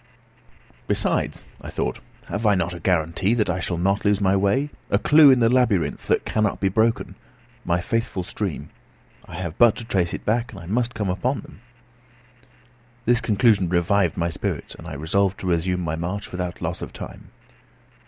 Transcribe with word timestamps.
Besides, 0.87 1.45
I 1.63 1.69
thought, 1.69 1.99
have 2.25 2.43
not 2.43 2.73
I 2.73 2.77
a 2.77 2.79
guarantee 2.79 3.35
that 3.35 3.51
I 3.51 3.59
shall 3.59 3.77
not 3.77 4.03
lose 4.03 4.19
my 4.19 4.35
way, 4.35 4.71
a 4.89 4.97
clue 4.97 5.29
in 5.29 5.41
the 5.41 5.47
labyrinth, 5.47 6.07
that 6.07 6.25
cannot 6.25 6.59
be 6.59 6.69
broken, 6.69 7.13
my 7.63 7.79
faithful 7.81 8.23
stream? 8.23 8.71
I 9.27 9.35
have 9.35 9.55
but 9.59 9.75
to 9.75 9.85
trace 9.85 10.15
it 10.15 10.25
back, 10.25 10.53
and 10.53 10.59
I 10.59 10.65
must 10.65 10.95
come 10.95 11.11
upon 11.11 11.41
them. 11.41 11.61
This 13.05 13.21
conclusion 13.21 13.69
revived 13.69 14.17
my 14.17 14.29
spirits, 14.29 14.73
and 14.73 14.87
I 14.87 14.93
resolved 14.95 15.39
to 15.41 15.47
resume 15.47 15.81
my 15.81 15.95
march 15.95 16.31
without 16.31 16.63
loss 16.63 16.81
of 16.81 16.93
time. 16.93 17.29